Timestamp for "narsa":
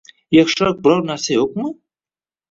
1.09-1.29